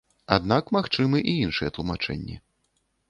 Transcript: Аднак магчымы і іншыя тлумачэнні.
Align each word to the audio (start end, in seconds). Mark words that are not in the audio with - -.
Аднак 0.35 0.71
магчымы 0.77 1.21
і 1.33 1.35
іншыя 1.45 1.73
тлумачэнні. 1.77 2.41